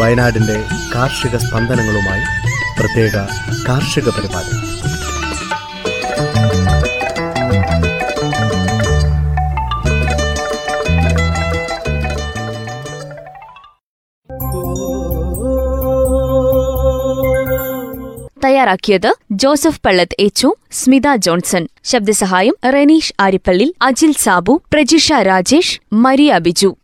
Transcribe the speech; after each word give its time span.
വയനാടിന്റെ 0.00 0.64
കാർഷിക 0.94 1.36
സ്പന്ദനങ്ങളുമായി 1.36 2.24
പ്രത്യേക 2.80 3.12
കാർഷിക 3.68 4.08
പരിപാടി. 4.08 4.72
തയ്യാറാക്കിയത് 18.44 19.21
ജോസഫ് 19.32 19.80
പള്ളത്ത് 19.86 20.16
എച്ചു 20.20 20.54
സ്മിത 20.72 21.02
ജോൺസൺ. 21.16 21.68
ശബ്ദസഹായം 21.84 22.54
റെനീഷ് 22.64 23.12
ആരിപ്പള്ളി 23.20 23.74
അജിൽ 23.82 24.12
സാബു 24.12 24.62
പ്രജിഷ 24.72 25.12
രാജേഷ് 25.12 25.80
മരിയ 25.92 26.38
ബിജു. 26.38 26.76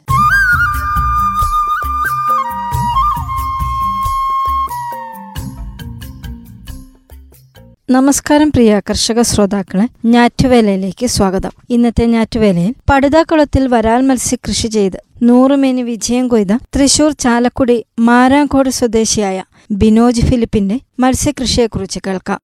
നമസ്കാരം 7.91 8.51
പ്രിയ 8.51 8.81
കർഷക 8.91 9.21
ശ്രോതാക്കളെ 9.21 9.89
ഞാറ്റുവേലയിലേക്ക് 10.05 11.07
സ്വാഗതം. 11.07 11.51
ഇന്നത്തെ 11.71 12.07
ഞാറ്റുവേലയിൽ 12.07 12.75
പടുതാക്കുളത്തിൽ 12.91 13.69
വരാൽ 13.69 14.01
മത്സ്യ 14.01 14.37
കൃഷി 14.37 14.69
ചെയ്ത് 14.69 14.99
നൂറുമേനി 15.23 15.83
വിജയം 15.83 16.29
കൊയ്ത 16.29 16.53
തൃശൂർ 16.53 17.13
ചാലക്കുടി 17.13 17.85
മാരാങ്കോട് 17.99 18.69
സ്വദേശിയായ 18.69 19.43
ബിനോജ് 19.71 20.23
ഫിലിപ്പിന്റെ 20.23 20.81
മത്സ്യകൃഷിയെക്കുറിച്ച് 21.01 22.01
കേൾക്കാം. 22.07 22.39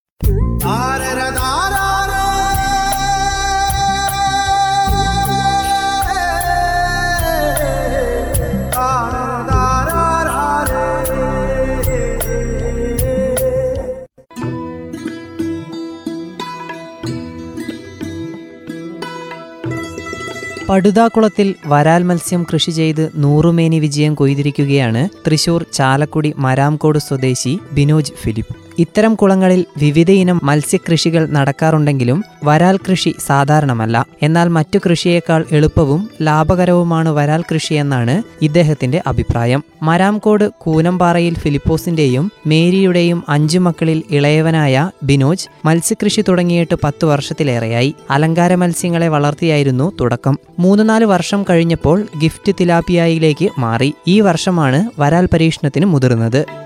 പടുതാക്കുളത്തിൽ 20.69 21.55
വരാൽ 21.67 22.03
മത്സ്യം 22.03 22.43
കൃഷി 22.43 22.70
ചെയ്ത് 22.70 23.11
നൂറുമേനി 23.17 23.79
വിജയം 23.79 24.15
കൊയ്തിരിക്കുകയാണ് 24.15 25.09
തൃശൂർ 25.27 25.62
ചാലക്കുടി 25.73 26.34
മരാംകോട് 26.39 26.98
സ്വദേശി 26.98 27.59
ബിനോജ് 27.73 28.15
ഫിലിപ്പ്. 28.23 28.64
ഇത്തരം 28.78 29.14
കുളങ്ങളിൽ 29.14 29.64
വിവിധയിനം 29.78 30.41
മത്സ്യകൃഷികൾ 30.42 31.27
നടക്കാറുണ്ടെങ്കിലും 31.27 32.25
വരാൽ 32.44 32.77
കൃഷി 32.77 33.14
സാധാരണമല്ല. 33.27 34.06
എന്നാൽ 34.22 34.48
മറ്റു 34.48 34.78
കൃഷിയേക്കാൾ 34.78 35.44
എളുപ്പവും 35.53 36.11
ലാഭകരവുമാണ് 36.22 37.08
വരാൽ 37.08 37.42
കൃഷിയെന്നാണ് 37.42 38.22
ഇദ്ദേഹത്തിന്റെ 38.42 39.03
അഭിപ്രായം. 39.06 39.64
മരാംകോട് 39.83 40.50
കൂനമ്പാറയിൽ 40.58 41.34
ഫിലിപ്പോസിന്റെയും 41.34 42.33
മേരിയുടെയും 42.47 43.25
അഞ്ചു 43.28 43.58
മക്കളിൽ 43.58 44.03
ഇളയവനായ 44.11 44.91
ബിനോജ് 45.03 45.48
മത്സ്യകൃഷി 45.64 46.20
തുടങ്ങിയിട്ട് 46.20 46.75
പത്തു 46.84 47.06
വർഷത്തിലേറെയായി. 47.06 47.94
അലങ്കാര 48.11 48.55
മത്സ്യങ്ങളെ 48.55 49.09
വളർത്തിയായിരുന്നു 49.09 49.92
തുടക്കം. 50.00 50.38
മൂന്ന് 50.59 50.88
നാല് 50.88 51.05
വർഷം 51.05 51.44
കഴിഞ്ഞപ്പോൾ 51.50 52.06
ഗിഫ്റ്റ് 52.22 52.53
തിലാപ്പിയായിലേക്ക് 52.61 53.48
മാറി. 53.59 53.94
ഈ 54.06 54.20
വർഷമാണ് 54.20 54.91
വരാൽ 54.98 55.28
പരീക്ഷണത്തിന് 55.33 55.86
മുതിർന്നത്. 55.86 56.64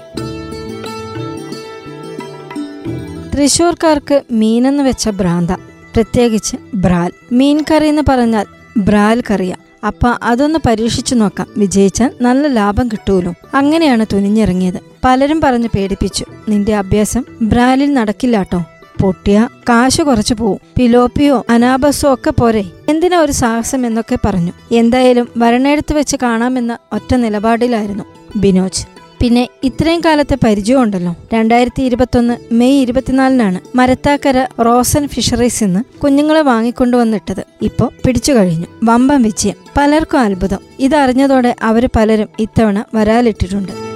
തൃശൂർക്കാർക്ക് 3.39 4.23
മീനെന്ന് 4.31 4.83
വെച്ച 4.83 5.09
ഭ്രാന്ത. 5.09 5.51
പ്രത്യേകിച്ച് 5.95 6.57
ബ്രാൽ. 6.75 7.11
മീൻ 7.33 7.65
കറി 7.71 7.89
എന്ന് 7.89 8.03
പറഞ്ഞാൽ 8.09 8.47
ബ്രാൽ 8.77 9.23
കറിയാം. 9.31 9.59
അപ്പ 9.87 10.07
അതൊന്ന് 10.23 10.59
പരീക്ഷിച്ചു 10.67 11.15
നോക്കാം. 11.15 11.47
വിജയിച്ചാൽ 11.57 12.11
നല്ല 12.21 12.47
ലാഭം 12.47 12.89
കിട്ടൂലോ? 12.89 13.35
അങ്ങനെയാണ് 13.55 14.07
തുനിഞ്ഞിറങ്ങിയത്. 14.13 14.81
പലരും 15.05 15.41
പറഞ്ഞ് 15.41 15.69
പേടിപ്പിച്ചു. 15.77 16.25
നിന്റെ 16.49 16.75
അഭ്യാസം 16.77 17.25
ബ്രാലിൽ 17.43 17.95
നടക്കില്ലാട്ടോ. 17.95 18.65
പൊട്ടിയ 19.01 19.49
കാശ് 19.69 20.03
കുറച്ചു 20.03 20.35
പോവും. 20.35 20.59
പിലോപ്പിയോ 20.77 21.45
അനാബസോ 21.51 22.15
ഒക്കെ 22.15 22.31
പോരെ. 22.31 22.65
എന്തിനാ 22.89 23.19
ഒരു 23.19 23.33
സാഹസം 23.33 23.87
എന്നൊക്കെ 23.87 24.19
പറഞ്ഞു. 24.27 24.53
എന്തായാലും 24.73 25.29
വരണേടത്ത് 25.37 25.95
വെച്ച് 25.95 26.17
കാണാമെന്ന 26.23 26.79
ഒറ്റ 26.93 27.15
നിലപാടിലായിരുന്നു 27.15 28.05
ബിനോജ്. 28.37 28.98
പിന്നെ 29.21 29.49
ഇത്രയും 29.63 30.01
കാലത്തെ 30.01 30.39
പരിചയമുണ്ടല്ലോ 30.45 31.17
രണ്ടായിരത്തി 31.35 31.83
ഇരുപത്തൊന്ന് 31.83 32.55
മെയ് 32.55 32.81
ഇരുപത്തിനാലിനാണ് 32.81 33.61
മരത്താക്കര 33.75 34.47
റോസൻ 34.61 35.09
ഫിഷറീസ് 35.09 35.65
നിന്ന് 35.65 36.01
കുഞ്ഞുങ്ങളെ 36.01 36.41
വാങ്ങിക്കൊണ്ടുവന്നിട്ടത് 36.41 37.45
ഇപ്പോ 37.63 37.93
പിടിച്ചു 38.07 38.33
കഴിഞ്ഞു. 38.33 38.67
വമ്പം 38.85 39.23
വിജയം. 39.23 39.55
പലർക്കും 39.77 40.21
അത്ഭുതം. 40.21 40.59
ഇതറിഞ്ഞതോടെ 40.79 41.57
അവർ 41.63 41.89
പലരും 41.97 42.29
ഇത്തവണ 42.39 42.85
വരാലിട്ടിട്ടുണ്ട്. 42.95 43.88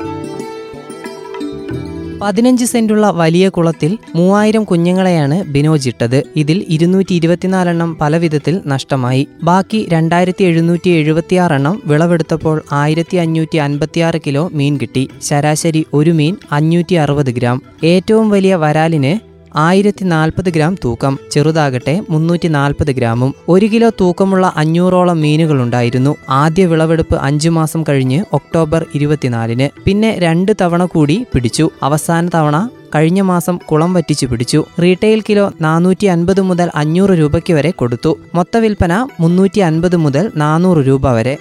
പതിനഞ്ച് 2.23 2.65
സെന്റുള്ള 2.65 3.11
വലിയ 3.11 3.49
കുളത്തിൽ 3.49 3.99
മൂവായിരം 4.15 4.65
കുഞ്ഞുങ്ങളെയാണ് 4.65 5.45
ബിനോജ് 5.45 5.89
ഇട്ടത്. 5.89 6.23
ഇതിൽ 6.37 6.67
ഇരുന്നൂറ്റി 6.69 7.15
ഇരുപത്തിനാലെണ്ണം 7.15 7.99
പല 8.01 8.17
വിധത്തിൽ 8.17 8.61
നഷ്ടമായി. 8.67 9.29
ബാക്കി 9.43 9.89
രണ്ടായിരത്തി 9.89 10.45
എഴുന്നൂറ്റി 10.45 10.89
എഴുപത്തിയാറെണ്ണം 10.89 11.83
വിളവെടുത്തപ്പോൾ 11.87 12.63
ആയിരത്തി 12.73 13.17
അഞ്ഞൂറ്റി 13.17 13.57
അൻപത്തിയാറ് 13.57 14.21
കിലോ 14.27 14.51
മീൻ 14.53 14.79
കിട്ടി. 14.79 15.09
ശരാശരി 15.23 15.87
ഒരു 15.95 16.11
മീൻ 16.11 16.37
അഞ്ഞൂറ്റി 16.53 16.95
അറുപത് 16.95 17.31
ഗ്രാം. 17.31 17.63
ഏറ്റവും 17.85 18.31
വലിയ 18.31 18.55
വരാലിന് 18.55 19.32
ആയിരത്തി 19.57 20.05
നാൽപ്പത് 20.05 20.51
ഗ്രാം 20.51 20.77
തൂക്കം 20.85 21.19
ചെറുതാകട്ടെ 21.31 22.01
മുന്നൂറ്റി 22.11 22.49
നാൽപ്പത് 22.49 22.87
ഗ്രാമും. 22.87 23.35
ഒരു 23.49 23.67
കിലോ 23.67 23.89
തൂക്കമുള്ള 23.89 24.53
അഞ്ഞൂറോളം 24.57 25.21
മീനുകളുണ്ടായിരുന്നു. 25.21 26.17
ആദ്യ 26.29 26.67
വിളവെടുപ്പ് 26.67 27.17
അഞ്ചു 27.17 27.49
മാസം 27.49 27.85
കഴിഞ്ഞ് 27.89 28.25
ഒക്ടോബർ 28.33 28.87
ഇരുപത്തിനാലിന്. 28.95 29.83
പിന്നെ 29.85 30.19
രണ്ട് 30.19 30.53
തവണ 30.61 30.85
കൂടി 30.85 31.27
പിടിച്ചു. 31.35 31.71
അവസാന 31.83 32.29
തവണ 32.35 32.69
കഴിഞ്ഞ 32.95 33.21
മാസം 33.21 33.57
കുളം 33.57 33.93
വറ്റിച്ചു 33.93 34.27
പിടിച്ചു. 34.27 34.65
റീറ്റെയിൽ 34.83 35.23
കിലോ 35.29 35.53
നാനൂറ്റി 35.61 36.07
അൻപത് 36.07 36.41
മുതൽ 36.41 36.71
അഞ്ഞൂറ് 36.75 37.11
രൂപയ്ക്ക് 37.11 37.53
വരെ 37.55 37.71
കൊടുത്തു. 37.71 38.19
മൊത്ത 38.35 38.57
വിൽപ്പന 38.57 39.09
മുന്നൂറ്റി 39.21 39.61
അൻപത് 39.61 39.97
മുതൽ 39.97 40.31
നാനൂറ് 40.37 40.87
രൂപ 40.87 41.11
വരെ. 41.11 41.37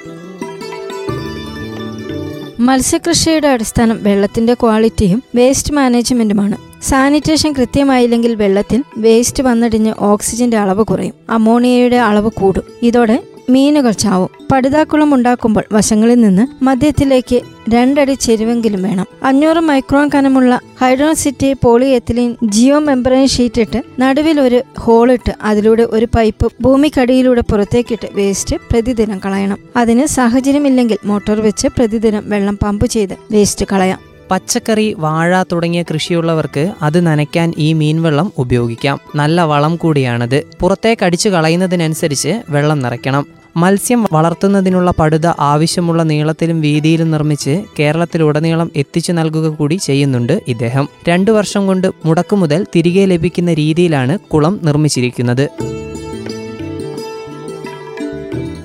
മത്സ്യകൃഷിയുടെ 2.59 3.47
അടിസ്ഥാനം 3.47 4.03
വെള്ളത്തിന്റെ 4.03 4.53
ക്വാളിറ്റിയും 4.53 5.23
വേസ്റ്റ് 5.35 5.73
മാനേജ്മെന്റുമാണ്. 5.73 6.70
സാനിറ്റേഷൻ 6.81 7.53
കൃത്യമായില്ലെങ്കിൽ 7.53 8.35
വെള്ളത്തിൽ 8.35 8.83
വേസ്റ്റ് 8.97 9.43
വന്നടിഞ്ഞ് 9.43 9.93
ഓക്സിജന്റെ 9.99 10.57
അളവ് 10.57 10.83
കുറയും. 10.83 11.13
അമോണിയയുടെ 11.29 11.95
അളവ് 11.95 12.29
കൂടും. 12.29 12.63
ഇതോടെ 12.81 13.23
മീനുകൾ 13.49 13.91
ചാവും. 13.91 14.29
പടുതാക്കുളം 14.51 15.13
ഉണ്ടാക്കുമ്പോൾ 15.13 15.63
വശങ്ങളിൽ 15.71 16.21
നിന്ന് 16.21 16.63
മധ്യത്തിലേക്ക് 16.63 17.41
രണ്ടടി 17.73 18.13
ചെരുവെങ്കിലും 18.13 18.83
വേണം. 18.83 19.05
അഞ്ഞൂറ് 19.23 19.57
മൈക്രോൺ 19.57 20.09
കനമുള്ള 20.15 20.59
high density 20.81 21.55
polyethylene 21.63 22.35
geo 22.43 22.79
membrane 22.79 23.27
ഷീറ്റിട്ട് 23.27 23.83
നടുവിൽ 23.99 24.41
ഒരു 24.41 24.61
ഹോളിട്ട് 24.79 25.31
അതിലൂടെ 25.41 25.83
ഒരു 25.83 26.07
പൈപ്പ് 26.15 26.51
ഭൂമിക്കടിയിലൂടെ 26.61 27.41
പുറത്തേക്കിട്ട് 27.41 28.07
വേസ്റ്റ് 28.11 28.55
പ്രതിദിനം 28.71 29.21
കളയണം. 29.25 29.57
അതിന് 29.75 30.05
സാഹചര്യമില്ലെങ്കിൽ 30.05 30.97
മോട്ടോർ 31.05 31.41
വെച്ച് 31.41 31.67
പ്രതിദിനം 31.67 32.29
വെള്ളം 32.29 32.59
പമ്പ് 32.63 32.85
ചെയ്ത് 32.85 33.13
വേസ്റ്റ് 33.31 33.65
കളയാം. 33.71 34.10
പച്ചക്കറി 34.31 34.95
വാഴ 34.97 35.43
തുടങ്ങിയ 35.51 35.83
കൃഷിയുള്ളവർക്ക് 35.83 36.73
അത് 36.81 37.05
നനയ്ക്കാൻ 37.05 37.53
ഈ 37.57 37.73
മീൻവെള്ളം 37.73 38.33
ഉപയോഗിക്കാം. 38.37 38.99
നല്ല 39.15 39.41
വളം 39.41 39.75
കൂടിയാണത്. 39.75 40.43
പുറത്തേക്ക് 40.59 41.05
അടിച്ചു 41.05 41.29
കളയുന്നതിനനുസരിച്ച് 41.29 42.41
വെള്ളം 42.49 42.79
നിറയ്ക്കണം. 42.79 43.25
മത്സ്യം 43.57 44.07
വളർത്തുന്നതിനുള്ള 44.11 44.93
പടുത 44.99 45.27
ആവശ്യമുള്ള 45.27 46.03
നീളത്തിലും 46.03 46.61
വീതിയിലും 46.61 47.11
നിർമ്മിച്ച് 47.11 47.63
കേരളത്തിലുടനീളം 47.79 48.71
എത്തിച്ചു 48.75 49.11
നൽകുക 49.11 49.55
കൂടി 49.55 49.75
ചെയ്യുന്നുണ്ട് 49.75 50.41
ഇദ്ദേഹം. 50.47 50.89
രണ്ടു 51.09 51.31
വർഷം 51.31 51.67
കൊണ്ട് 51.67 51.91
മുടക്കു 52.05 52.35
മുതൽ 52.35 52.65
തിരികെ 52.75 53.05
ലഭിക്കുന്ന 53.05 53.53
രീതിയിലാണ് 53.53 54.19
കുളം 54.19 54.59
നിർമ്മിച്ചിരിക്കുന്നത്. 54.63 55.49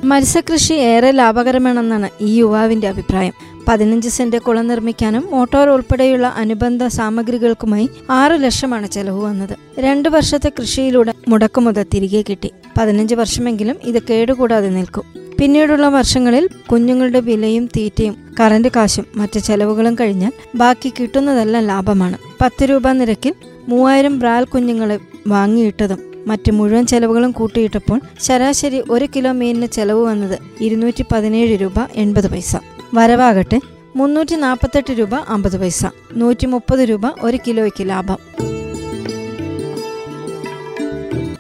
മത്സ്യകൃഷി 0.05 0.73
ഏറെ 0.73 1.11
ലാഭകരമാണെന്നാണ് 1.11 2.08
ഈ 2.20 2.37
യുവാവിന്റെ 2.37 2.88
അഭിപ്രായം. 2.88 3.56
പതിനഞ്ച് 3.68 4.08
സെന്റ് 4.08 4.36
കുളം 4.36 4.66
നിർമ്മിക്കാനും 4.66 5.28
മോട്ടോർ 5.30 5.68
ഉൾപ്പെടെയുള്ള 5.68 6.26
അനുബന്ധ 6.36 6.86
സാമഗ്രികൾക്കുമായി 6.86 7.88
ആറ് 8.10 8.32
ലക്ഷമാണ് 8.32 8.86
ചെലവ് 8.86 9.24
വന്നത്. 9.24 9.56
രണ്ടു 9.78 10.08
വർഷത്തെ 10.08 10.52
കൃഷിയിലൂടെ 10.60 11.14
മുടക്കുമുതൽ 11.28 11.86
തിരികെ 11.94 12.24
കിട്ടി. 12.28 12.50
പതിനഞ്ച് 12.78 13.14
വർഷമെങ്കിലും 13.14 13.76
ഇത് 13.84 14.02
കേടുകൂടാതെ 14.02 14.68
നിൽക്കും. 14.68 15.04
പിന്നീടുള്ള 15.40 15.88
വർഷങ്ങളിൽ 15.88 16.48
കുഞ്ഞുങ്ങളുടെ 16.72 17.20
വിലയും 17.20 17.66
തീറ്റയും 17.66 18.16
കറന്റ് 18.40 18.68
കാശും 18.76 19.06
മറ്റ് 19.16 19.38
ചെലവുകളും 19.38 19.94
കഴിഞ്ഞാൽ 19.94 20.32
ബാക്കി 20.54 20.92
കിട്ടുന്നതെല്ലാം 21.00 21.64
ലാഭമാണ്. 21.64 22.18
പത്ത് 22.40 22.64
രൂപ 22.64 22.92
നിരക്കിൽ 22.92 23.34
മൂവായിരം 23.68 24.18
ബ്രാൽ 24.18 24.44
കുഞ്ഞുങ്ങളെ 24.44 24.98
വാങ്ങിയിട്ടതും 25.28 26.15
മറ്റ് 26.26 26.52
മുഴുവൻ 26.52 26.87
ചെലവുകളും 26.87 27.31
കൂട്ടിയിട്ടപ്പോൾ 27.31 28.00
ശരാശരി 28.20 28.82
ഒരു 28.90 29.08
കിലോ 29.17 29.32
മീനിന് 29.32 29.67
ചെലവ് 29.67 30.05
വന്നത് 30.05 30.38
ഇരുന്നൂറ്റി 30.61 31.05
പതിനേഴ് 31.12 31.61
രൂപ 31.61 31.75
എൺപത് 31.94 32.31
പൈസ. 32.31 32.56
വരവാകട്ടെ 32.94 33.61
മുന്നൂറ്റി 33.96 34.34
നാൽപ്പത്തെട്ട് 34.34 34.93
രൂപ 34.99 35.14
അമ്പത് 35.14 35.61
പൈസ. 35.61 35.87
നൂറ്റി 36.12 36.46
മുപ്പത് 36.46 36.81
രൂപ 36.81 37.00
ഒരു 37.23 37.38
കിലോയ്ക്ക് 37.46 37.88
ലാഭം. 37.88 38.19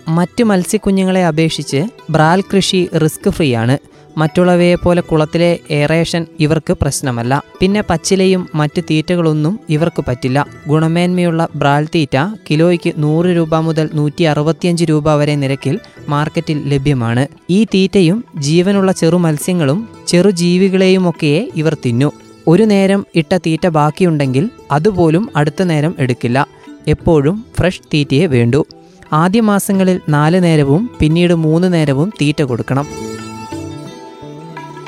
മറ്റ് 0.08 0.44
മത്സ്യക്കുഞ്ഞുങ്ങളെ 0.44 1.26
അപേക്ഷിച്ച് 1.26 1.84
ബ്രാൽ 2.10 2.40
കൃഷി 2.40 2.88
റിസ്ക് 3.04 3.30
ഫ്രീ 3.30 3.54
ആണ് 3.54 3.78
മറ്റുള്ളവയെ 4.16 4.74
പോലെ 4.74 5.02
കുളത്തിലെ 5.02 5.58
എയറേഷൻ 5.70 6.26
ഇവർക്ക് 6.40 6.72
പ്രശ്നമല്ല. 6.72 7.42
പിന്നെ 7.60 7.82
പച്ചിലയും 7.90 8.48
മറ്റ് 8.54 8.82
തീറ്റകളൊന്നും 8.90 9.60
ഇവർക്ക് 9.68 10.04
പറ്റില്ല. 10.08 10.46
ഗുണമേന്മയുള്ള 10.68 11.48
ബ്രാൽ 11.56 11.88
തീറ്റ 11.94 12.16
കിലോയ്ക്ക് 12.50 12.92
നൂറ് 12.98 13.26
രൂപ 13.26 13.56
മുതൽ 13.56 13.90
നൂറ്റി 13.94 14.22
അറുപത്തിയഞ്ച് 14.22 14.84
രൂപ 14.84 15.14
വരെ 15.14 15.36
നിരക്കിൽ 15.36 15.80
മാർക്കറ്റിൽ 16.08 16.68
ലഭ്യമാണ്. 16.68 17.26
ഈ 17.50 17.64
തീറ്റയും 17.64 18.24
ജീവനുള്ള 18.36 18.92
ചെറു 18.92 19.16
മത്സ്യങ്ങളും 19.16 19.88
ചെറുജീവികളെയുമൊക്കെയേ 20.08 21.48
ഇവർ 21.56 21.76
തിന്നു. 21.86 22.12
ഒരു 22.46 22.62
നേരം 22.62 23.06
ഇട്ട 23.14 23.36
തീറ്റ 23.36 23.66
ബാക്കിയുണ്ടെങ്കിൽ 23.66 24.50
അതുപോലും 24.70 25.30
അടുത്ത 25.36 25.62
നേരം 25.62 25.94
എടുക്കില്ല. 25.98 26.46
എപ്പോഴും 26.88 27.44
ഫ്രഷ് 27.58 27.80
തീറ്റയെ 27.94 28.26
വേണ്ടു. 28.26 28.66
ആദ്യ 29.12 29.40
മാസങ്ങളിൽ 29.40 30.00
നാല് 30.08 30.42
നേരവും 30.42 30.90
പിന്നീട് 31.00 31.34
മൂന്ന് 31.34 31.72
നേരവും 31.72 32.12
തീറ്റ 32.20 32.42
കൊടുക്കണം. 32.42 33.05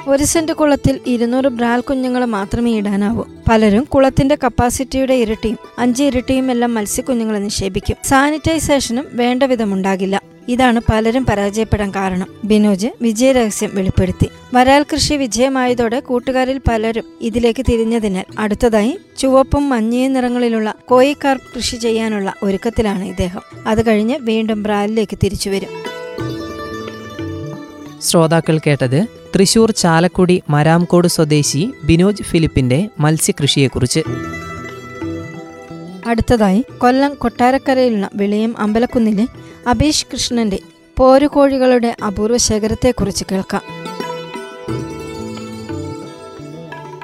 ഒരു 0.08 0.24
സെന്റ് 0.24 0.52
കുളത്തിൽ 0.52 1.00
ഇരുന്നൂറ് 1.06 1.44
ബ്രാൽ 1.44 1.80
കുഞ്ഞുങ്ങളെ 1.80 2.26
മാത്രമേ 2.26 2.72
ഇടാനാവൂ. 2.76 3.24
പലരും 3.50 3.84
കുളത്തിന്റെ 3.84 4.38
കപ്പാസിറ്റിയുടെ 4.44 5.14
ഇരട്ടിയും 5.14 5.58
അഞ്ച് 5.78 6.02
ഇരട്ടിയും 6.02 6.50
എല്ലാം 6.50 6.74
മത്സ്യക്കുഞ്ഞുങ്ങളെ 6.74 7.38
നിക്ഷേപിക്കും. 7.38 7.96
സാനിറ്റൈസേഷനും 8.04 9.04
വേണ്ട 9.12 9.42
വിധമുണ്ടാകില്ല. 9.42 10.22
ഇതാണ് 10.48 10.80
പലരും 10.92 11.26
പരാജയപ്പെടാൻ 11.26 11.90
കാരണം. 11.90 12.26
ബിനോജ് 12.44 12.86
വിജയരഹസ്യം 13.02 13.70
വെളിപ്പെടുത്തി. 13.74 14.28
വരാൽ 14.54 14.82
കൃഷി 14.82 15.14
വിജയമായതോടെ 15.14 16.00
കൂട്ടുകാരിൽ 16.00 16.60
പലരും 16.68 17.04
ഇതിലേക്ക് 17.20 17.64
തിരിഞ്ഞതിനാൽ 17.68 18.24
അടുത്തതായി 18.38 18.98
ചുവപ്പും 19.18 19.68
മഞ്ഞയും 19.68 20.12
നിറങ്ങളിലുള്ള 20.12 20.74
കോയിക്കാർ 20.84 21.40
കൃഷി 21.56 21.76
ചെയ്യാനുള്ള 21.76 22.34
ഒരുക്കത്തിലാണ് 22.42 23.04
ഇദ്ദേഹം. 23.04 23.40
അത് 23.66 23.86
കഴിഞ്ഞ് 23.86 24.18
വീണ്ടും 24.20 24.62
ബ്രാലിലേക്ക് 24.62 25.18
തിരിച്ചുവരും 25.24 25.88
ശ്രോതാക്കൾ 28.02 28.58
കേട്ടത് 28.58 29.17
തൃശൂർ 29.34 29.70
ചാലക്കുടി 29.70 30.42
മരാംകോട് 30.50 31.08
സ്വദേശി 31.08 31.72
ബിനോജ് 31.84 32.22
ഫിലിപ്പിന്റെ 32.22 32.88
മത്സ്യകൃഷിയെക്കുറിച്ച്. 33.00 34.00
അടുത്തതായി 36.08 36.64
കൊല്ലം 36.78 37.14
കൊട്ടാരക്കരയിലുള്ള 37.14 38.10
വെളിയം 38.14 38.54
അമ്പലക്കുന്നിലെ 38.58 39.26
അബീഷ് 39.66 40.06
കൃഷ്ണന്റെ 40.12 40.58
പോരുകോഴികളുടെ 40.98 41.96
അപൂർവ 42.06 42.36
ശേഖരത്തെക്കുറിച്ച് 42.36 43.24
കേൾക്കാം. 43.32 43.62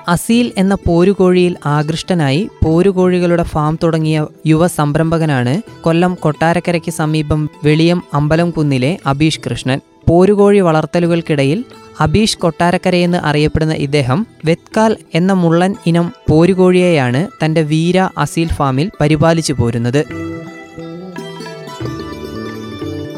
അസീൽ 0.09 0.53
എന്ന 0.56 0.77
പോരുകോഴിയിൽ 0.87 1.56
ആകൃഷ്ടനായി 1.67 2.49
പോരുകോഴികളുടെ 2.65 3.43
ഫാം 3.43 3.79
തുടങ്ങിയ 3.82 4.27
യുവ 4.47 4.67
സംരംഭകനാണ് 4.67 5.62
കൊല്ലം 5.82 6.15
കൊട്ടാരക്കരയ്ക്ക് 6.15 6.91
സമീപം 6.91 7.50
വെളിയം 7.65 8.03
അമ്പലം 8.15 8.50
കുന്നിലെ 8.50 8.99
അബീഷ് 9.06 9.41
കൃഷ്ണൻ. 9.50 9.81
പോരുകോഴി 10.09 10.61
വളർത്തലുകൾക്കിടയിൽ 10.61 11.65
അബീഷ് 12.00 12.38
കൊട്ടാരക്കരയെന്ന് 12.38 13.19
അറിയപ്പെടുന്ന 13.19 13.75
ഇദ്ദേഹം 13.75 14.26
വെത്കാൽ 14.44 14.96
എന്ന 15.14 15.32
മുള്ളൻ 15.32 15.75
ഇനം 15.87 16.12
പോരുകോഴിയെയാണ് 16.29 17.29
തന്റെ 17.44 17.62
വീര 17.62 17.99
അസീൽ 18.19 18.49
ഫാമിൽ 18.49 18.91
പരിപാലിച്ചു 19.00 19.52
പോരുന്നത്. 19.52 20.05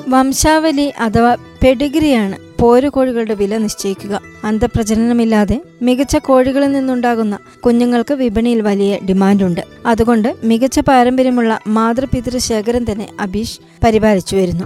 വംശാവലി 0.09 0.93
അഥവാ 0.99 1.37
പെഡിഗ്രിയാണ് 1.65 2.37
പോരുകോഴികളുടെ 2.61 3.35
വില 3.35 3.57
നിശ്ചയിക്കുക. 3.57 4.21
അന്തപ്രജനനമില്ലാതെ 4.45 5.63
മികച്ച 5.83 6.17
കോഴികളിൽ 6.17 6.73
നിന്നുണ്ടാകുന്ന 6.73 7.39
കുഞ്ഞുങ്ങൾക്ക് 7.67 8.15
വിപണിയിൽ 8.15 8.61
വലിയ 8.61 8.99
ഡിമാൻഡുണ്ട്. 9.09 9.61
അതുകൊണ്ട് 9.87 10.35
മികച്ച 10.45 10.81
പാരമ്പര്യമുള്ള 10.81 11.61
മാതൃപിതൃ 11.67 12.39
ശേഖരം 12.39 12.93
തന്നെ 12.93 13.09
അബീഷ് 13.21 13.61
പരിപാലിച്ചു 13.85 14.37
വരുന്നു. 14.37 14.65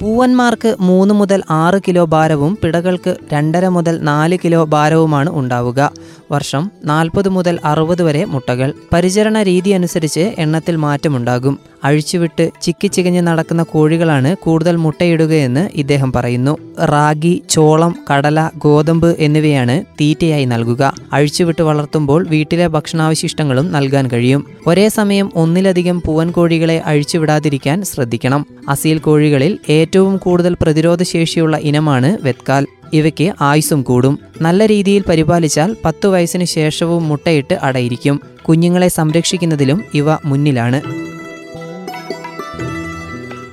പൂവന്മാർക്ക് 0.00 0.76
മൂന്ന് 0.80 1.14
മുതൽ 1.14 1.42
ആറ് 1.50 1.80
കിലോ 1.88 2.04
ഭാരവും 2.04 2.58
പിടകൾക്ക് 2.62 3.16
രണ്ടര 3.32 3.68
മുതൽ 3.68 3.98
നാല് 4.00 4.38
കിലോ 4.44 4.64
ഭാരവുമാണ് 4.64 5.30
ഉണ്ടാവുക. 5.30 5.90
വർഷം 6.32 6.70
നാൽപ്പത് 6.84 7.28
മുതൽ 7.28 7.58
അറുപത് 7.64 8.02
വരെ 8.02 8.24
മുട്ടകൾ. 8.24 8.72
പരിചരണ 8.92 9.42
രീതി 9.42 9.70
അനുസരിച്ച് 9.70 10.34
എണ്ണത്തിൽ 10.38 10.76
മാറ്റമുണ്ടാകും. 10.76 11.58
അഴിച്ചുവിട്ട് 11.84 12.50
ചിക്കിച്ചികഞ്ഞ് 12.62 13.20
നടക്കുന്ന 13.20 13.62
കോഴികളാണ് 13.62 14.36
കൂടുതൽ 14.36 14.76
മുട്ടയിടുകയെന്ന് 14.76 15.68
ഇദ്ദേഹം 15.74 16.12
പറയുന്നു. 16.12 16.58
റാഗി 16.84 17.42
ചോളം 17.50 17.94
കടല 18.12 18.50
ഗോതമ്പ് 18.56 19.16
എന്നിവയാണ് 19.18 19.84
തീറ്റയായി 20.00 20.44
നൽകുക. 20.44 20.94
അഴിച്ചുവിട്ട് 21.12 21.62
വളർത്തുമ്പോൾ 21.62 22.28
വീട്ടിലെ 22.28 22.66
ഭക്ഷണാവശിഷ്ടങ്ങളും 22.66 23.72
നൽകാൻ 23.72 24.08
കഴിയും. 24.08 24.46
ഒരേ 24.66 24.88
സമയം 24.88 25.30
ഒന്നിലധികം 25.34 26.02
പൂവൻ 26.06 26.30
കോഴികളെ 26.30 26.78
അഴിച്ചുവിടാതിരിക്കാൻ 26.78 27.82
ശ്രദ്ധിക്കണം. 27.82 28.46
അസീൽ 28.68 28.98
കോഴികളിൽ 28.98 29.58
ഏറ്റവും 29.70 30.16
കൂടുതൽ 30.16 30.56
പ്രതിരോധ 30.62 31.02
ശേഷിയുള്ള 31.02 31.56
ഇനമാണ് 31.56 32.18
വെത്കാൽ. 32.22 32.66
ഇവയ്ക്ക് 32.92 33.32
ആയുസ്സും 33.40 33.82
കൂടും. 33.82 34.18
നല്ല 34.40 34.66
രീതിയിൽ 34.66 35.02
പരിപാലിച്ചാൽ 35.08 35.76
പത്തു 35.84 36.08
വയസ്സിന് 36.08 36.44
ശേഷവും 36.44 37.08
മുട്ടയിട്ട് 37.08 37.54
അടയിരിക്കും. 37.54 38.20
കുഞ്ഞുങ്ങളെ 38.48 38.88
സംരക്ഷിക്കുന്നതിലും 38.88 39.84
ഇവ 39.94 40.04
മുന്നിലാണ്. 40.24 41.07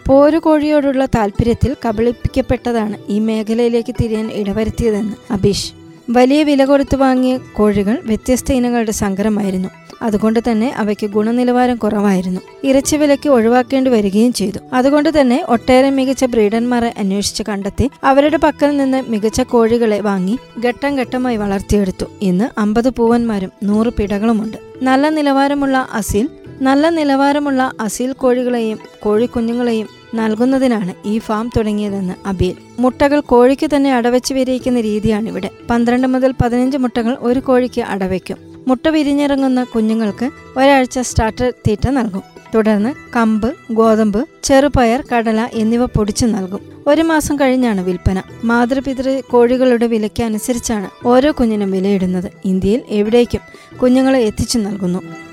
പോരുകോഴിയോടുള്ള 0.07 1.05
താല്പര്യത്തിൽ 1.05 1.75
കബളിപ്പിക്കപ്പെട്ടതാണ് 1.85 2.97
ഈ 3.09 3.19
മേഖലയിലേക്ക് 3.19 3.95
തിരിയാൻ 4.01 4.31
ഇടവരുത്തിയതെന്ന് 4.31 5.33
അബീഷ്. 5.33 5.73
വലിയ 6.09 6.43
വില 6.43 6.65
കൊടുത്തു 6.65 6.97
വാങ്ങിയ 6.97 7.37
കോഴികൾ 7.37 8.01
വ്യത്യസ്ത 8.05 8.51
ഇനങ്ങളുടെ 8.51 8.91
സങ്കരമായിരുന്നു 8.91 9.69
അതുകൊണ്ട് 10.01 10.39
തന്നെ 10.51 10.73
അവയ്ക്ക് 10.75 11.07
ഗുണനിലവാരം 11.07 11.77
കുറവായിരുന്നു. 11.77 12.41
ഇറച്ചി 12.63 12.95
വിലയ്ക്ക് 12.95 13.29
ഒഴിവാക്കേണ്ടി 13.29 13.91
വരികയും 13.91 14.33
ചെയ്തു. 14.33 14.59
അതുകൊണ്ട് 14.73 15.21
തന്നെ 15.21 15.45
ഒട്ടേറെ 15.49 15.89
മികച്ച 15.89 16.25
ബ്രീഡന്മാരെ 16.25 16.93
അന്വേഷിച്ച് 16.97 17.43
കണ്ടെത്തി 17.49 17.89
അവരുടെ 18.03 18.37
പക്കൽ 18.37 18.77
നിന്ന് 18.77 19.03
മികച്ച 19.07 19.41
കോഴികളെ 19.41 19.99
വാങ്ങി 19.99 20.37
ഘട്ടം 20.59 20.95
ഘട്ടമായി 20.95 21.37
വളർത്തിയെടുത്തു. 21.37 22.05
ഇന്ന് 22.21 22.59
അമ്പത് 22.59 22.89
പൂവന്മാരും 22.89 23.51
നൂറ് 23.63 23.87
പിടകളുമുണ്ട്. 23.87 24.57
നല്ല 24.81 25.09
നിലവാരമുള്ള 25.09 25.87
അസീൽ 25.93 26.29
നല്ല 26.61 26.89
നിലവാരമുള്ള 26.89 27.71
അസീൽ 27.79 28.11
കോഴികളെയും 28.11 28.79
കോഴിക്കുഞ്ഞുങ്ങളെയും 29.03 29.87
നൽകുന്നതിനാണ് 30.15 31.07
ഈ 31.07 31.19
ഫാം 31.19 31.49
തുടങ്ങിയതെന്ന് 31.57 32.13
അബീൽ. 32.27 32.55
മുട്ടകൾ 32.79 33.19
കോഴിക്ക് 33.19 33.69
തന്നെ 33.75 33.93
അടവച്ച് 33.93 34.33
വിരിയിക്കുന്ന 34.33 34.81
രീതിയാണിവിടെ. 34.81 35.49
പന്ത്രണ്ട് 35.69 36.07
മുതൽ 36.07 36.33
പതിനഞ്ച് 36.43 36.77
മുട്ടകൾ 36.77 37.17
ഒരു 37.19 37.39
കോഴിക്ക് 37.39 37.81
അടവയ്ക്കും 37.81 38.37
മുട്ട 38.67 38.87
വിരിഞ്ഞിറങ്ങുന്ന 38.87 39.63
കുഞ്ഞുങ്ങൾക്ക് 39.63 40.29
ഒരാഴ്ച 40.57 40.99
സ്റ്റാർട്ടർ 40.99 41.53
തീറ്റ 41.67 41.89
നൽകും. 41.89 42.23
തുടർന്ന് 42.55 42.93
കമ്പ് 43.15 43.55
ഗോതമ്പ് 43.71 44.25
ചെറുപയർ 44.43 45.03
കടല 45.15 45.49
എന്നിവ 45.53 45.85
പൊടിച്ചു 45.85 46.25
നൽകും. 46.25 46.59
ഒരു 46.87 47.01
മാസം 47.01 47.35
കഴിഞ്ഞാണ് 47.35 47.81
വിൽപ്പന. 47.81 48.21
മാതൃപിതൃ 48.43 49.21
കോഴികളുടെ 49.31 49.87
വിലയ്ക്ക് 49.87 50.23
അനുസരിച്ചാണ് 50.23 51.07
ഓരോ 51.07 51.31
കുഞ്ഞിനും 51.31 51.71
വിലയിടുന്നത്. 51.71 52.31
ഇന്ത്യയിൽ 52.45 52.81
എവിടേക്കും 52.89 53.39
കുഞ്ഞുങ്ങളെ 53.77 54.19
എത്തിച്ചു 54.19 54.57
നൽകുന്നു. 54.57 55.24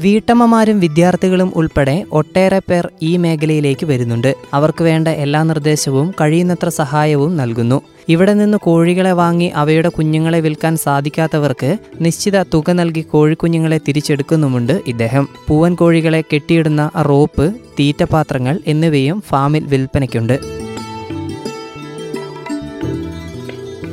വീട്ടമ്മമാരും 0.00 0.80
വിദ്യാർത്ഥികളും 0.80 1.52
ഉൾപ്പെടെ 1.56 2.04
ഒട്ടേറെ 2.12 2.58
പേർ 2.58 2.90
ഈ 3.02 3.16
മേഖലയിലേക്ക് 3.16 3.86
വരുന്നുണ്ട്. 3.86 4.34
അവർക്ക് 4.54 4.84
വേണ്ട 4.84 5.08
എല്ലാ 5.08 5.42
നിർദ്ദേശവും 5.42 6.14
കഴിയുന്നത്ര 6.20 6.68
സഹായവും 6.68 7.36
നൽകുന്നു. 7.36 7.80
ഇവിടെ 8.08 8.34
നിന്ന് 8.34 8.58
കോഴികളെ 8.58 9.12
വാങ്ങി 9.12 9.48
അവയുടെ 9.54 9.88
കുഞ്ഞുങ്ങളെ 9.88 10.40
വിൽക്കാൻ 10.40 10.76
സാധിക്കാത്തവർക്ക് 10.76 11.76
നിശ്ചിത 12.00 12.42
തുക 12.42 12.70
നൽകി 12.70 13.00
കോഴിക്കുഞ്ഞുങ്ങളെ 13.00 13.78
തിരിച്ചെടുക്കുന്നുമുണ്ട് 13.88 14.80
ഇദ്ദേഹം. 14.86 15.28
പൂവൻ 15.48 15.74
കോഴികളെ 15.74 16.22
കെട്ടിയിടുന്ന 16.32 16.90
റോപ്പ് 17.00 17.54
തീറ്റപാത്രങ്ങൾ 17.78 18.60
എന്നിവയും 18.66 19.22
ഫാമിൽ 19.28 19.66
വിൽപ്പനയ്ക്കുണ്ട്. 19.66 20.38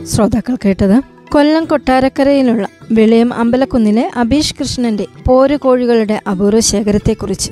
ശ്രോതാക്കൾ 0.06 0.58
കേട്ടത് 0.66 1.17
കൊല്ലം 1.34 1.66
കൊട്ടാരക്കരയിലുള്ള 1.66 2.68
വെളിയം 2.92 3.34
അമ്പലക്കുന്നിലെ 3.34 4.12
അബീഷ് 4.16 4.56
കൃഷ്ണന്റെ 4.60 5.08
പോര് 5.28 5.58
കോഴികളുടെ 5.58 6.22
അപൂർവ 6.32 6.60
ശേഖരത്തെക്കുറിച്ച്. 6.60 7.52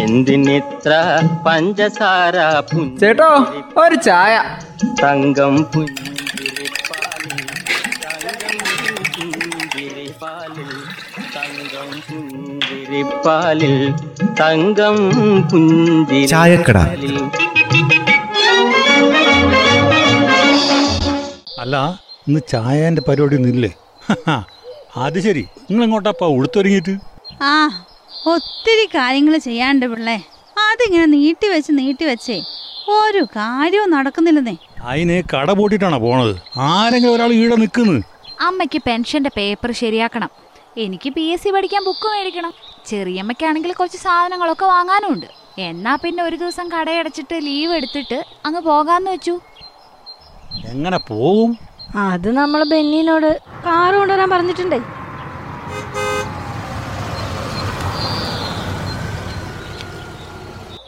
എന്തിനിത്ര 0.00 1.20
പഞ്ചസാര 1.46 2.36
ചേട്ടോ 3.00 3.46
ഒരു 3.76 3.94
ചായ. 3.94 4.42
തങ്കം 5.02 5.66
പുഞ്ചിരിപ്പാലിൽ 5.74 7.40
തങ്കം 11.34 11.90
പുഞ്ചിരിപ്പാലിൽ 12.08 13.94
തങ്കം 14.40 14.96
പുഞ്ചിരിപ്പാലിൽ 15.50 17.18
അല്ല 21.68 21.78
ഇന്ന് 22.26 22.40
ചായന്റെ 22.50 23.02
പരിപാടി 23.06 23.36
ഒന്നില്ലേ 23.38 23.68
അത് 25.04 25.16
ശരി. 25.24 25.42
നിങ്ങൾ 25.70 25.82
എങ്ങോട്ടാപ്പാ 25.86 26.26
ഉടുത്തൊരുങ്ങിയിട്ട്? 26.36 26.92
ആ 27.48 27.50
ഒത്തിരി 28.32 28.84
കാര്യങ്ങൾ 28.94 29.34
ചെയ്യാണ്ട് 29.46 29.84
പിള്ളേ. 29.86 30.14
അതിങ്ങനെ 30.66 31.06
നീട്ടി 31.14 31.48
വെച്ച് 31.54 31.72
നീട്ടി 31.80 32.04
വെച്ചേ. 32.10 32.36
ഒരു 32.98 33.22
കാര്യവും 33.36 33.90
നടക്കുന്നില്ലെന്നേ. 33.96 34.54
അതിന് 34.90 35.16
കട 35.32 35.48
പൂട്ടിട്ടാണോ 35.58 35.98
പോണത്? 36.04 36.32
ആരെങ്കിലും 36.68 37.14
ഒരാൾ 37.16 37.32
ഈടെ 37.40 37.58
നിൽക്കുന്നു? 37.64 37.96
അമ്മയ്ക്ക് 38.46 38.80
പെൻഷന്റെ 38.86 39.32
പേപ്പർ 39.36 39.72
ശരിയാക്കണം. 39.82 40.30
എനിക്ക് 40.86 41.10
പി 41.18 41.26
എസ് 41.34 41.44
സി 41.44 41.52
പഠിക്കാൻ 41.56 41.84
ബുക്ക് 41.88 42.08
മേടിക്കണം. 42.14 42.54
ചെറിയമ്മയ്ക്കാണെങ്കിൽ 42.92 43.72
കുറച്ച് 43.72 44.00
സാധനങ്ങളൊക്കെ 44.06 44.66
വാങ്ങാനുണ്ട്. 44.74 45.28
എന്നാ 45.68 45.94
പിന്നെ 46.06 46.22
ഒരു 46.28 46.36
ദിവസം 46.44 46.66
കടയടച്ചിട്ട് 46.74 47.36
ലീവ് 47.48 47.72
എടുത്തിട്ട് 47.78 48.20
അങ്ങ് 48.46 48.60
പോകാന്ന് 48.70 49.10
വെച്ചു. 49.10 49.36
എങ്ങനെ 50.72 50.98
പോവും? 51.10 51.50
അത് 51.96 52.28
നമ്മൾ 52.38 52.60
ബെന്നിനോട് 52.72 53.30
കാറ് 53.66 53.94
കൊണ്ടുവരാൻ 53.94 54.30
പറഞ്ഞിട്ടുണ്ടേ. 54.30 54.80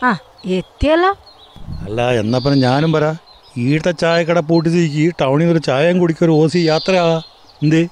ആ 0.08 0.10
എത്തിയല്ലോ. 0.58 1.10
അല്ല 1.86 2.10
എന്നാ 2.20 2.38
പിന്നെ 2.38 2.58
ഞാനും 2.68 2.92
പറ 2.92 3.06
ഈട്ട 3.66 3.88
ചായക്കട 4.02 4.38
പൂട്ടിക്ക് 4.38 5.04
ടൗണിൽ 5.20 5.48
ഒരു 5.52 5.58
ചായയും 5.58 5.98
കുടിക്കുക 6.00 6.26
ഒരു 6.26 6.32
ഓസി 6.42 6.58
യാത്ര 6.58 6.94
എന്തേ? 7.62 7.82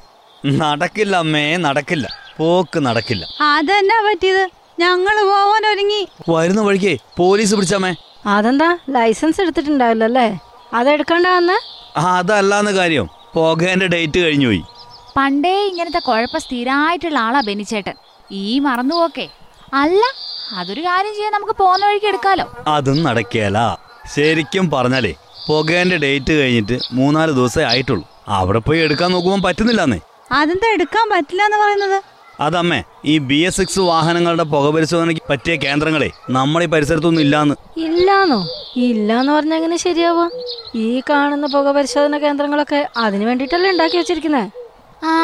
നടക്കില്ല 0.45 1.15
അമ്മേ 1.25 1.57
നടക്കില്ല. 1.57 2.07
പോക്ക് 2.39 2.79
നടക്കില്ല. 2.87 3.25
അതെന്നാ 3.53 3.97
പറ്റിയത്? 4.09 4.45
ഞങ്ങൾ 4.83 5.17
പോവാൻ 5.31 5.63
ഒരുങ്ങി 5.73 6.03
വരുന്ന 6.35 6.61
വഴിക്കേ 6.67 6.99
പോലീസ് 7.17 7.55
പിടിച്ചമ്മേ. 7.55 7.93
അതെന്താ? 8.35 8.69
ലൈസൻസ് 8.97 9.41
എടുത്തിട്ടുണ്ടാവില്ലല്ലേ? 9.41 10.29
അതെടുക്കണ്ട 10.75 11.27
വന്ന് 11.27 11.57
അതല്ലാന്ന് 11.99 12.71
കാര്യം. 12.71 13.09
പോകേന്റെ 13.35 13.87
ഡേറ്റ് 13.87 14.19
കഴിഞ്ഞു 14.21 14.47
പോയി 14.47 14.63
പണ്ടേ 15.17 15.67
ഇങ്ങനത്തെ 15.67 15.99
കുഴപ്പം 15.99 16.41
സ്ഥിരമായിട്ടുള്ള 16.41 17.19
ആളാ 17.19 17.41
ബെനിച്ചേട്ടൻ 17.41 17.95
ഈ 18.31 18.59
മറന്നുപോക്കേ. 18.59 19.29
അല്ല 19.75 20.03
അതൊരു 20.57 20.81
കാര്യം 20.81 21.15
ചെയ്യാൻ 21.15 21.33
നമുക്ക് 21.33 21.53
പോകുന്ന 21.53 21.87
വഴിക്ക് 21.87 22.07
എടുക്കാലോ. 22.07 22.55
അതും 22.67 23.03
നടക്കേല. 23.03 23.59
ശരിക്കും 24.15 24.71
പറഞ്ഞാലേ 24.71 25.15
പുകേന്റെ 25.49 25.97
ഡേറ്റ് 25.97 26.33
കഴിഞ്ഞിട്ട് 26.33 26.79
മൂന്നാൽ 26.93 27.31
ദിവസമേ 27.31 27.65
ആയിട്ടുള്ളൂ. 27.65 28.05
അവിടെ 28.29 28.59
പോയി 28.59 28.81
എടുക്കാൻ 28.81 29.11
നോക്കുമ്പോൾ 29.13 29.49
പറ്റുന്നില്ലെന്നേ. 29.49 29.99
അതെന്താ 30.33 30.69
എടുക്കാൻ 30.73 31.11
പറ്റില്ല 31.11 31.43
എന്ന് 31.43 31.59
പറയുന്നത്? 31.59 32.03
അതമ്മേ 32.41 32.83
ഈ 33.05 33.19
ബി 33.19 33.35
എസ് 33.35 33.57
സിക്സ് 33.57 33.81
വാഹനങ്ങളുടെ 33.81 34.43
പുക 34.43 34.71
പരിശോധനയ്ക്ക് 34.71 35.23
പറ്റിയ 35.31 35.57
കേന്ദ്രങ്ങളെ 35.57 36.11
നമ്മുടെ 36.31 36.65
ഈ 36.65 36.69
പരിസരത്തൊന്നും 36.69 37.23
ഇല്ലാന്ന്. 37.23 37.55
ഇല്ലാന്നോ? 37.77 38.47
ഇല്ലാന്ന് 38.85 39.33
പറഞ്ഞ 39.33 39.55
എങ്ങനെ 39.55 39.77
ശരിയാവുക? 39.77 40.25
ഈ 40.75 41.03
കാണുന്ന 41.11 41.47
പുക 41.47 41.71
പരിശോധന 41.71 42.19
കേന്ദ്രങ്ങളൊക്കെ 42.19 42.89
അതിനു 42.97 43.25
വേണ്ടിയിട്ടല്ലേ 43.25 43.71
ഉണ്ടാക്കി 43.71 43.97
വെച്ചിരിക്കുന്നേ? 43.97 44.45
ആ 45.05 45.15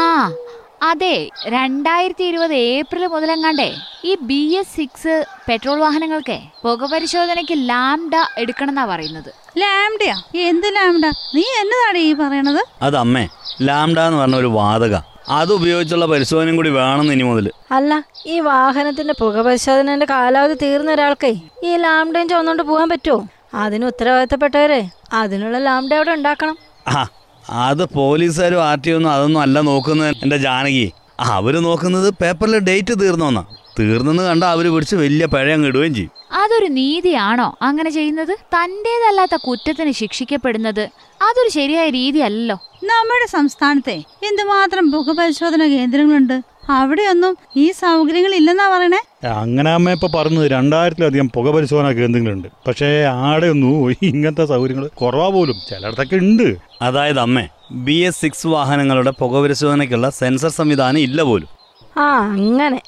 അതെ. 0.82 1.14
രണ്ടായിരത്തി 1.46 2.24
ഇരുപത് 2.24 2.54
ഏപ്രിൽ 2.54 3.06
മുതലെങ്ങാണ്ടേ 3.06 3.68
ഈ 4.04 4.16
ബി 4.20 4.40
എസ് 4.54 4.74
സിക്സ് 4.76 5.14
പെട്രോൾ 5.48 5.78
വാഹനങ്ങൾക്ക് 5.80 6.36
പുക 6.64 6.88
പരിശോധനയ്ക്ക് 6.92 7.56
ലാംഡ 7.70 8.14
എടുക്കണമെന്നാ 8.38 8.84
പറയുന്നത്. 8.84 9.30
ലാംഡയാ? 9.58 10.16
എന്ത് 10.48 10.68
ലാംഡ? 10.76 11.04
നീ 11.34 11.44
എന്നതാണ് 11.62 11.98
ഈ 11.98 12.12
പറയണത്? 12.12 12.62
അമ്മേ 12.98 13.24
ലാംഡ 13.62 13.98
എന്ന് 14.00 14.18
പറഞ്ഞ 14.18 14.36
ഒരു 14.36 14.46
വാതക. 14.60 14.94
അത് 15.28 15.52
ഉപയോഗിച്ചുള്ള 15.52 16.06
പരിശോധന 16.06 16.56
കൂടി 16.56 16.70
വേണം 16.70 17.12
ഇനി 17.12 17.22
മുതൽ 17.22 17.46
അല്ല 17.72 17.92
ഈ 18.26 18.40
വാഹനത്തിന്റെ 18.40 19.14
പുക 19.18 19.36
പരിശോധനന്റെ 19.40 20.06
കാലാവധി 20.06 20.54
തീർന്ന 20.54 20.90
ഒരാൾക്കേ 20.92 21.30
ഈ 21.64 21.76
ലാംഡയും 21.76 22.28
ചുവന്നുകൊണ്ട് 22.28 22.62
പോകാൻ 22.62 22.88
പറ്റുമോ 22.88 23.20
അതിന് 23.54 23.84
ഉത്തരവാദിത്തപ്പെട്ടവരെ 23.84 24.90
അതിനുള്ള 25.12 25.58
ലാംഡ 25.58 25.94
അവിടെ 25.94 26.10
ഉണ്ടാക്കണം. 26.10 26.56
ആ 26.88 27.08
അത് 27.48 27.84
പോലീസുകാരും 27.84 28.62
ആർ 28.64 28.78
ടി 28.80 28.90
ഒന്നും 28.90 29.10
അതൊന്നും 29.10 29.40
അല്ല 29.40 29.60
നോക്കുന്നത് 29.60 30.14
എന്റെ 30.22 30.36
ജാനകി. 30.36 30.92
അവർ 31.20 31.54
നോക്കുന്നത് 31.58 32.08
പേപ്പറിൽ 32.10 32.58
ഡേറ്റ് 32.58 33.00
തീർന്നോന്നാ. 33.00 33.44
തീർന്നെന്ന് 33.78 34.22
കണ്ട 34.22 34.44
അവർ 34.44 34.66
പിടിച്ച് 34.74 34.96
വലിയ 34.96 35.26
പഴയ 35.26 35.54
ഇടുകയും 35.66 35.94
ചെയ്യും. 35.94 36.10
അതൊരു 36.32 36.66
നീതിയാണോ 36.66 37.58
അങ്ങനെ 37.62 37.90
ചെയ്യുന്നത്? 37.90 38.32
തന്റേതല്ലാത്ത 38.54 39.36
കുറ്റത്തിന് 39.36 39.90
ശിക്ഷിക്കപ്പെടുന്നത് 39.90 40.84
അതൊരു 41.22 41.48
ശരിയായ 41.48 41.90
രീതിയല്ലല്ലോ. 41.90 42.56
നമ്മുടെ 42.84 43.26
സംസ്ഥാനത്തെ 43.32 43.96
എന്തുമാത്രം 44.28 44.90
മുഖപരിശോധന 44.90 45.66
കേന്ദ്രങ്ങളുണ്ട്? 45.66 46.53
അവിടെയൊന്നും 46.70 47.38
ഈ 47.56 47.70
സൗകര്യങ്ങൾ 47.70 48.34
ഇല്ലെന്നാ 48.34 48.76
പറയണേ 48.76 49.26
അങ്ങനെ 49.26 49.70
അമ്മ 49.70 49.90
ഇപ്പൊ 49.90 50.08
പറഞ്ഞത് 50.14 50.50
രണ്ടായിരത്തിലധികം 50.50 51.28
പുക 51.28 51.50
പരിശോധന 51.50 51.90
കേന്ദ്രങ്ങളുണ്ട് 51.90 52.48
പക്ഷേ 52.66 53.04
ആടെയൊന്നും 53.04 53.90
ഇങ്ങനത്തെ 54.02 54.44
സൗകര്യങ്ങൾ 54.44 54.88
കുറവാ 54.88 55.28
പോലും. 55.28 55.54
ചിലയിടത്തൊക്കെ 55.70 56.16
ഉണ്ട്. 56.16 56.56
അതായത് 56.82 57.18
അമ്മേ 57.18 57.48
ബി 57.70 57.92
എസ് 57.92 58.20
സിക്സ് 58.20 58.46
വാഹനങ്ങളുടെ 58.46 59.10
പുക 59.10 59.42
പരിശോധനയ്ക്കുള്ള 59.42 60.10
സെൻസർ 60.10 60.48
സംവിധാനം 60.48 60.98
ഇല്ല 60.98 61.22
പോലും. 61.22 61.48
ആ 61.96 62.02
അങ്ങനെ. 62.02 62.80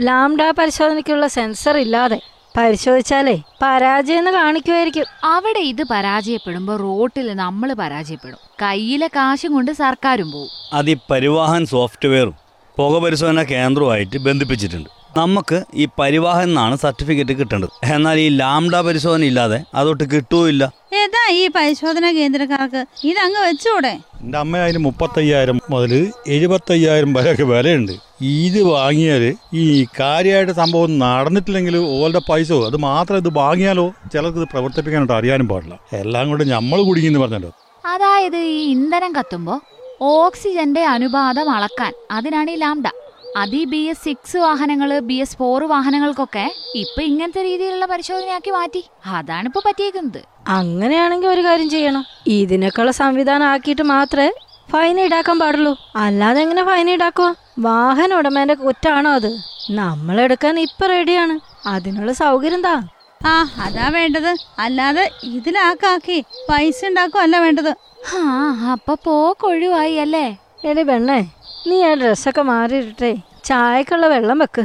ലാംഡ 0.00 0.50
പരിശോധനയ്ക്കുള്ള 0.50 1.26
സെൻസർ 1.26 1.76
ഇല്ലാതെ 1.76 2.20
പരിശോധിച്ചാലേ 2.56 3.42
പരാജയം 3.62 4.18
എന്ന് 4.18 4.30
കാണിക്കുമായിരിക്കും 4.30 5.04
അവിടെ 5.24 5.58
ഇത് 5.58 5.84
പരാജയപ്പെടുമ്പോ 5.90 6.76
റോട്ടിൽ 6.76 7.32
നമ്മൾ 7.32 7.72
പരാജയപ്പെടും. 7.72 8.38
കയ്യിലെ 8.62 9.06
കാശും 9.06 9.52
കൊണ്ട് 9.52 9.70
സർക്കാരും 9.72 10.32
പോവും. 10.32 10.48
അത് 10.72 10.90
ഈ 10.90 10.96
പരിവാഹൻ 11.10 11.66
സോഫ്റ്റ്വെയറും 11.66 12.43
പുക 12.78 12.94
പരിശോധന 12.98 13.42
കേന്ദ്രവുമായിട്ട് 13.42 14.18
ബന്ധിപ്പിച്ചിട്ടുണ്ട്. 14.18 14.88
നമുക്ക് 15.16 15.58
ഈ 15.74 15.84
പരിവാഹൻ 15.98 16.48
എന്നാണ് 16.48 16.76
സർട്ടിഫിക്കറ്റ് 16.76 17.34
കിട്ടേണ്ടത്. 17.38 17.74
എന്നാൽ 17.94 18.16
ഈ 18.18 18.28
ലാംഡ 18.28 18.76
പരിശോധന 18.86 19.24
ഇല്ലാതെ 19.24 19.58
അതൊട്ട് 19.74 20.04
കിട്ടുകയില്ല 20.04 20.64
ഏതാ 21.00 21.20
ഈ 21.32 21.48
പരിശോധന 21.56 22.06
കേന്ദ്രക്കാർക്ക്? 22.12 22.80
ഇതങ്ങ് 23.10 23.40
വെച്ചൂടെ? 23.46 23.92
എന്റെ 24.22 24.38
അമ്മയായാലും 24.38 24.82
മുപ്പത്തയ്യായിരം 24.82 25.60
മുതൽ 25.70 25.92
എഴുപത്തയ്യായിരം 26.26 27.12
വരെയൊക്കെ 27.12 27.42
വിലയുണ്ട്. 27.42 27.92
ഇത് 28.22 28.62
വാങ്ങിയാൽ 28.62 29.22
ഈ 29.54 29.64
കാര്യമായിട്ട് 30.00 30.52
സംഭവം 30.52 30.98
നടന്നിട്ടില്ലെങ്കിൽ 30.98 31.76
ഓളുടെ 31.76 32.22
പൈസ 32.30 32.52
അത് 32.70 32.76
മാത്രം 32.76 33.16
ഇത് 33.16 33.30
വാങ്ങിയാലോ? 33.42 33.86
ചിലർക്ക് 34.14 34.38
ഇത് 34.38 34.48
പ്രവർത്തിപ്പിക്കാനായിട്ട് 34.52 35.16
അറിയാനും 35.20 35.48
പാടില്ല. 35.48 35.78
എല്ലാം 36.00 36.28
കൊണ്ട് 36.28 36.44
നമ്മൾ 36.52 36.80
കുടുങ്ങിയെന്ന് 36.88 37.22
പറഞ്ഞല്ലോ. 37.24 37.52
അതായത് 37.84 38.36
ഈ 38.36 38.58
ഇന്ധനം 38.74 39.12
കത്തുമ്പോൾ 39.18 39.60
ഓക്സിജന്റെ 40.00 40.84
അനുപാതം 40.84 41.50
അളക്കാൻ. 41.50 41.92
അതിനാണ് 42.10 42.50
ഈ 42.50 42.54
ലാംഡ. 42.54 42.88
അത് 43.36 43.54
ഈ 43.54 43.64
ബി 43.64 43.76
എസ് 43.76 44.04
സിക്സ് 44.04 44.36
വാഹനങ്ങൾ 44.36 44.98
ബി 44.98 45.14
എസ് 45.14 45.36
ഫോർ 45.36 45.64
വാഹനങ്ങൾക്കൊക്കെ 45.64 46.52
ഇപ്പൊ 46.74 47.02
ഇങ്ങനത്തെ 47.02 47.42
രീതിയിലുള്ള 47.42 47.86
പരിശോധനയാക്കി 47.86 48.50
മാറ്റി. 48.50 48.84
അതാണ് 49.06 49.46
ഇപ്പൊ 49.46 49.60
പറ്റിയേക്കുന്നത്. 49.66 50.24
അങ്ങനെയാണെങ്കിൽ 50.48 51.28
ഒരു 51.28 51.40
കാര്യം 51.40 51.70
ചെയ്യണം. 51.70 52.04
ഇതിനൊക്കെയുള്ള 52.26 52.92
സംവിധാനം 52.92 53.46
ആക്കിയിട്ട് 53.46 53.82
മാത്രമേ 53.82 54.32
ഫൈൻ 54.72 55.00
ഈടാക്കാൻ 55.00 55.38
പാടുള്ളൂ. 55.38 55.78
അല്ലാതെ 55.96 56.40
എങ്ങനെ 56.40 56.64
ഫൈൻ 56.64 56.90
ഈടാക്കുക? 56.90 57.34
വാഹന 57.58 58.14
ഉടമേന്റെ 58.14 58.54
കുറ്റാണോ 58.54 59.10
അത്? 59.10 59.38
നമ്മളെടുക്കാൻ 59.70 60.60
ഇപ്പൊ 60.60 60.86
റെഡിയാണ് 60.86 61.68
അതിനുള്ള 61.68 62.12
സൗകര്യം 62.12 62.62
താ. 62.62 62.88
ആ 63.30 63.34
അതാ 63.64 63.86
വേണ്ടത്. 63.96 64.30
അല്ലാതെ 64.64 65.04
ഇതിലാക്കാക്കി 65.36 66.18
പൈസ 66.48 66.78
ഉണ്ടാക്കും 66.88 67.20
അല്ല 67.24 67.36
വേണ്ടത്. 67.44 67.70
ആ 68.16 68.20
അപ്പൊ 68.72 68.94
പോക്കൊഴിവായി 69.06 69.94
അല്ലേ? 70.04 70.26
എടി 70.70 70.82
പെണ്ണേ 70.90 71.18
നീ 71.68 71.76
ആ 71.88 71.92
ഡ്രസ്സൊക്കെ 72.00 72.42
മാറിയിട്ടെ 72.50 73.12
ചായക്കുള്ള 73.48 74.06
വെള്ളം 74.14 74.38
വെക്ക്. 74.44 74.64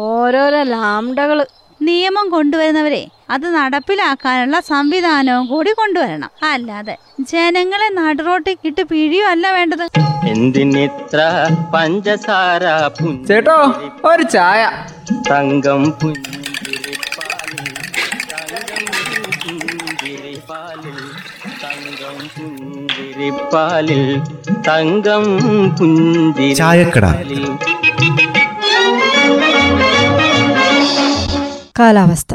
ഓരോരോ 0.00 0.62
ലാംഡകൾ. 0.74 1.40
നിയമം 1.80 2.26
കൊണ്ടുവരുന്നവരെ 2.34 3.00
അത് 3.34 3.46
നടപ്പിലാക്കാനുള്ള 3.56 4.58
സംവിധാനവും 4.70 5.44
കൂടി 5.52 5.72
കൊണ്ടുവരണം. 5.80 6.30
അല്ലാതെ 6.52 6.94
ജനങ്ങളെ 7.32 7.88
നടുറോട്ടേക്കിട്ട് 7.98 8.82
പിഴിയും 8.92 9.26
അല്ല 9.32 9.46
വേണ്ടത്. 9.56 9.84
എന്തിനിത്ര 10.32 11.20
പഞ്ചസാര 11.74 12.64
ചേട്ടോ 13.28 13.58
ഒരു 14.10 14.24
ചായ. 14.36 14.62
തങ്കം 15.30 15.82
പുഞ്ചിരിപ്പാലിൽ 16.00 16.43
പുഞ്ചിരിപ്പാലിൽ 23.14 24.00
തങ്കം 24.68 25.24
ചായക്കട. 26.60 27.04
പുഞ്ചിരിപ്പാലിൽ 27.10 27.44
കാലാവസ്ഥ. 31.78 32.34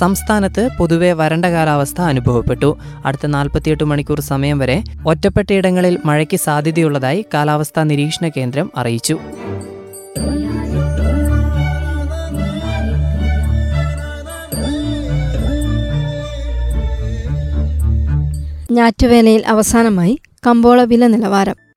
സംസ്ഥാനത്ത് 0.00 0.68
പൊതുവെ 0.78 1.12
വരണ്ട 1.12 1.46
കാലാവസ്ഥ 1.46 2.00
അനുഭവപ്പെട്ടു. 2.00 2.78
അടുത്ത 3.04 3.26
നാൽപ്പത്തിയെട്ട് 3.26 3.84
മണിക്കൂർ 3.84 4.20
സമയം 4.20 4.58
വരെ 4.58 4.78
ഒറ്റപ്പെട്ടയിടങ്ങളിൽ 5.06 5.98
മഴയ്ക്ക് 6.04 6.36
സാധ്യതയുള്ളതായി 6.36 7.24
കാലാവസ്ഥാ 7.34 7.82
നിരീക്ഷണ 7.82 8.28
കേന്ദ്രം 8.36 8.70
അറിയിച്ചു. 8.76 9.18
ഞാറ്റുവേലയിൽ 18.70 19.42
അവസാനമായി 19.46 20.18
കമ്പോള 20.46 20.84
വില 20.84 21.06
നിലവാരം. 21.06 21.69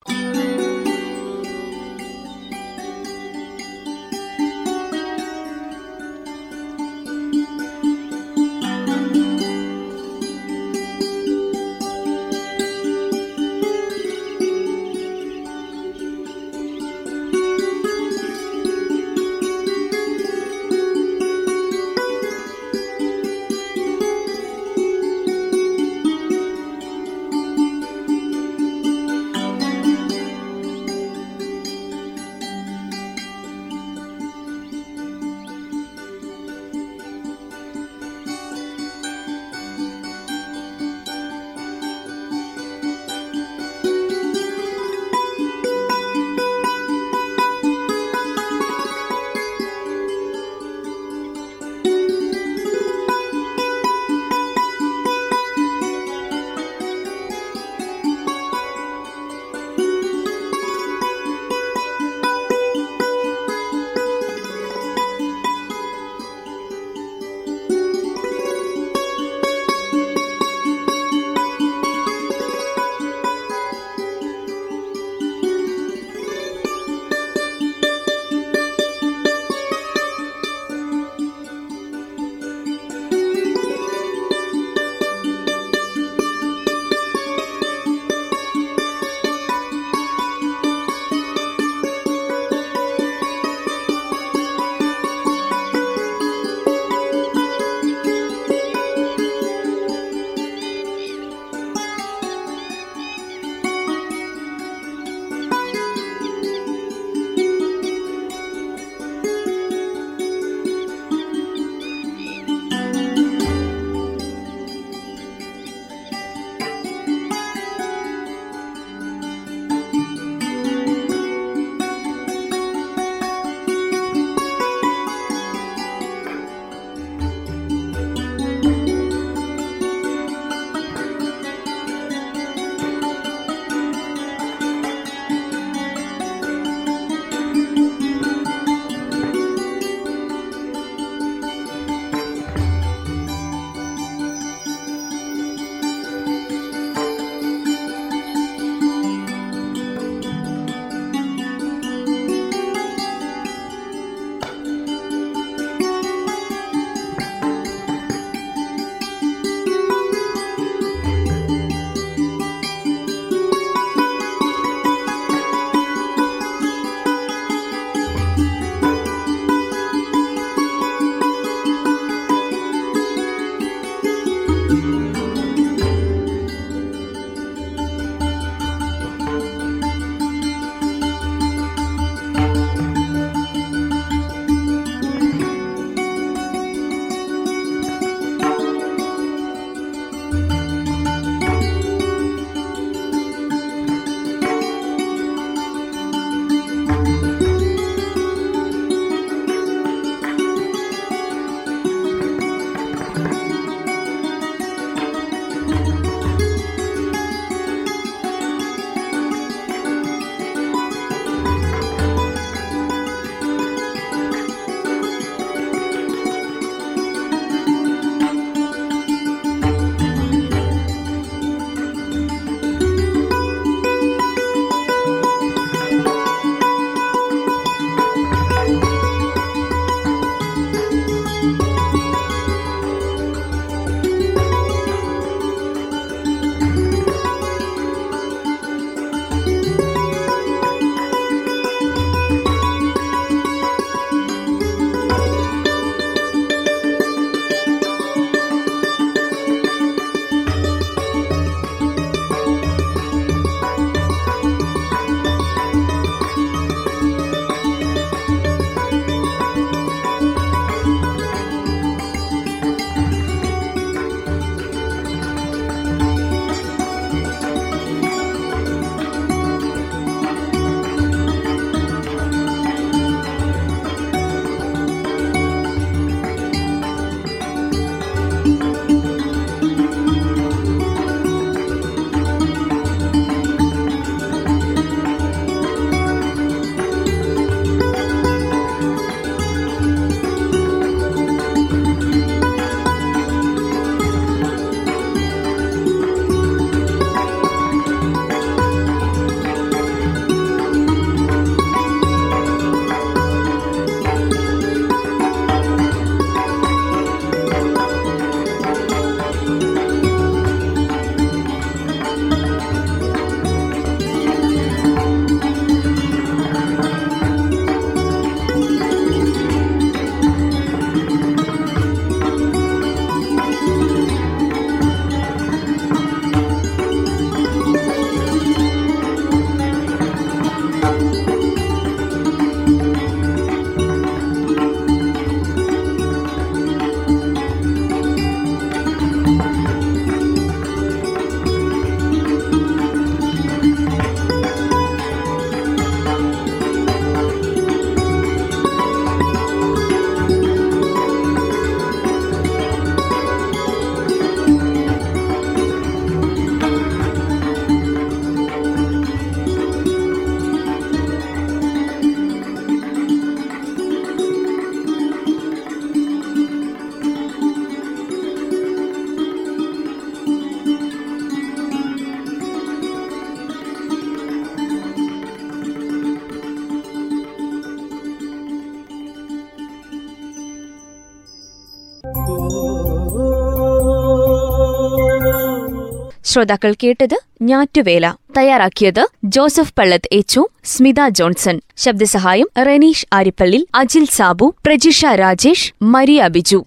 ശ്രോതാക്കൾ 386.23 386.75
കേട്ടത് 386.83 387.19
ഞാറ്റുവേല. 387.41 388.13
തയ്യാറാക്കിയത് 388.37 389.07
ജോസഫ് 389.23 389.73
പള്ളത്ത് 389.79 390.09
എച്ചു 390.11 390.47
സ്മിത 390.65 391.07
ജോൺസൺ. 391.09 391.61
ശബ്ദസഹായം 391.77 392.49
റെനീഷ് 392.65 393.05
ആരിപ്പള്ളി 393.13 393.67
അജിൽ 393.75 394.05
സാബു 394.05 394.55
പ്രജിഷ 394.65 395.05
രാജേഷ് 395.05 395.73
മരിയ 395.81 396.27
ബിജു. 396.27 396.65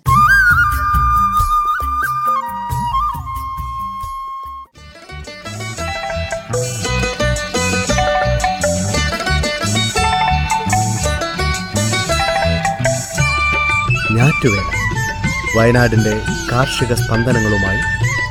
വയനാടിന്റെ 15.57 16.21
കാർഷിക 16.53 16.95
സ്പന്ദനങ്ങളുമായി 16.95 17.95